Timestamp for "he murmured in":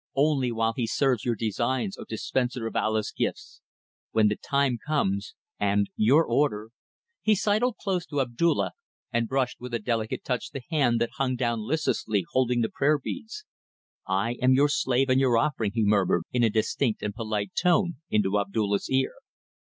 15.75-16.41